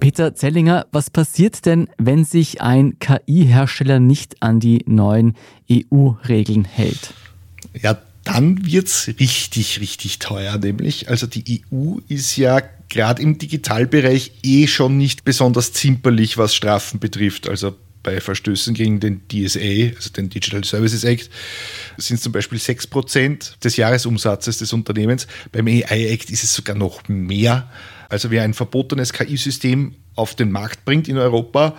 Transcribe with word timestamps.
Peter 0.00 0.34
Zellinger, 0.34 0.86
was 0.92 1.10
passiert 1.10 1.64
denn, 1.66 1.88
wenn 1.98 2.24
sich 2.24 2.60
ein 2.60 2.98
KI-Hersteller 2.98 4.00
nicht 4.00 4.42
an 4.42 4.60
die 4.60 4.84
neuen 4.86 5.34
EU-Regeln 5.70 6.64
hält? 6.64 7.14
Ja, 7.80 7.98
dann 8.22 8.64
wird 8.64 8.88
es 8.88 9.08
richtig, 9.08 9.80
richtig 9.80 10.18
teuer, 10.18 10.58
nämlich. 10.58 11.08
Also 11.08 11.26
die 11.26 11.62
EU 11.72 11.96
ist 12.08 12.36
ja 12.36 12.62
gerade 12.88 13.22
im 13.22 13.38
Digitalbereich 13.38 14.32
eh 14.42 14.66
schon 14.66 14.96
nicht 14.96 15.24
besonders 15.24 15.72
zimperlich, 15.72 16.38
was 16.38 16.54
Strafen 16.54 17.00
betrifft. 17.00 17.48
Also 17.48 17.74
bei 18.02 18.20
Verstößen 18.20 18.74
gegen 18.74 19.00
den 19.00 19.22
DSA, 19.28 19.96
also 19.96 20.10
den 20.10 20.30
Digital 20.30 20.62
Services 20.62 21.02
Act, 21.02 21.28
sind 21.96 22.16
es 22.16 22.22
zum 22.22 22.32
Beispiel 22.32 22.58
6% 22.58 23.58
des 23.58 23.76
Jahresumsatzes 23.76 24.58
des 24.58 24.72
Unternehmens. 24.72 25.26
Beim 25.50 25.66
AI 25.66 26.10
Act 26.12 26.30
ist 26.30 26.44
es 26.44 26.54
sogar 26.54 26.76
noch 26.76 27.08
mehr. 27.08 27.68
Also 28.14 28.30
wer 28.30 28.44
ein 28.44 28.54
verbotenes 28.54 29.12
KI-System 29.12 29.96
auf 30.14 30.36
den 30.36 30.52
Markt 30.52 30.84
bringt 30.84 31.08
in 31.08 31.18
Europa, 31.18 31.74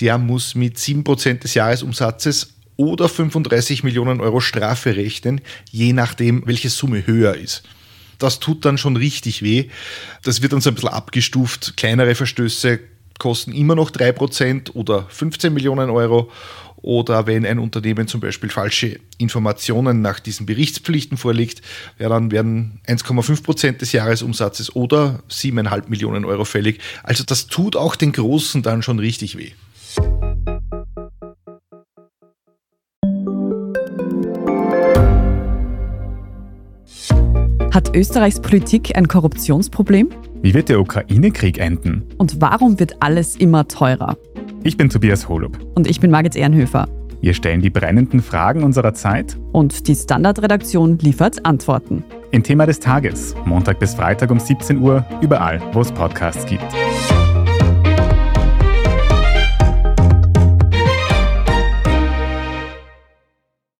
der 0.00 0.18
muss 0.18 0.54
mit 0.54 0.76
7% 0.76 1.38
des 1.38 1.54
Jahresumsatzes 1.54 2.52
oder 2.76 3.08
35 3.08 3.84
Millionen 3.84 4.20
Euro 4.20 4.40
Strafe 4.40 4.96
rechnen, 4.96 5.40
je 5.70 5.94
nachdem, 5.94 6.42
welche 6.44 6.68
Summe 6.68 7.06
höher 7.06 7.36
ist. 7.36 7.62
Das 8.18 8.38
tut 8.38 8.66
dann 8.66 8.76
schon 8.76 8.98
richtig 8.98 9.40
weh. 9.42 9.70
Das 10.24 10.42
wird 10.42 10.52
dann 10.52 10.60
so 10.60 10.68
ein 10.68 10.74
bisschen 10.74 10.90
abgestuft. 10.90 11.78
Kleinere 11.78 12.14
Verstöße 12.14 12.80
kosten 13.18 13.54
immer 13.54 13.74
noch 13.74 13.90
3% 13.90 14.74
oder 14.74 15.06
15 15.08 15.54
Millionen 15.54 15.88
Euro. 15.88 16.30
Oder 16.82 17.26
wenn 17.26 17.44
ein 17.44 17.58
Unternehmen 17.58 18.06
zum 18.06 18.20
Beispiel 18.20 18.50
falsche 18.50 19.00
Informationen 19.18 20.00
nach 20.00 20.20
diesen 20.20 20.46
Berichtspflichten 20.46 21.16
vorlegt, 21.16 21.62
ja, 21.98 22.08
dann 22.08 22.30
werden 22.30 22.80
1,5% 22.86 23.78
des 23.78 23.92
Jahresumsatzes 23.92 24.74
oder 24.76 25.22
7,5 25.28 25.88
Millionen 25.88 26.24
Euro 26.24 26.44
fällig. 26.44 26.80
Also 27.02 27.24
das 27.24 27.46
tut 27.46 27.76
auch 27.76 27.96
den 27.96 28.12
Großen 28.12 28.62
dann 28.62 28.82
schon 28.82 28.98
richtig 28.98 29.36
weh. 29.36 29.52
Hat 37.72 37.94
Österreichs 37.94 38.40
Politik 38.40 38.96
ein 38.96 39.06
Korruptionsproblem? 39.06 40.10
Wie 40.42 40.54
wird 40.54 40.68
der 40.68 40.80
Ukraine-Krieg 40.80 41.58
enden? 41.58 42.04
Und 42.18 42.40
warum 42.40 42.78
wird 42.80 43.02
alles 43.02 43.36
immer 43.36 43.68
teurer? 43.68 44.16
Ich 44.68 44.76
bin 44.76 44.90
Tobias 44.90 45.30
Holub. 45.30 45.58
Und 45.76 45.88
ich 45.88 45.98
bin 45.98 46.10
Margit 46.10 46.36
Ehrenhöfer. 46.36 46.86
Wir 47.22 47.32
stellen 47.32 47.62
die 47.62 47.70
brennenden 47.70 48.20
Fragen 48.20 48.62
unserer 48.62 48.92
Zeit. 48.92 49.34
Und 49.50 49.88
die 49.88 49.94
Standardredaktion 49.94 50.98
liefert 50.98 51.46
Antworten. 51.46 52.04
Im 52.32 52.42
Thema 52.42 52.66
des 52.66 52.78
Tages, 52.78 53.34
Montag 53.46 53.78
bis 53.78 53.94
Freitag 53.94 54.30
um 54.30 54.38
17 54.38 54.76
Uhr, 54.76 55.06
überall, 55.22 55.62
wo 55.72 55.80
es 55.80 55.90
Podcasts 55.90 56.44
gibt. 56.44 56.66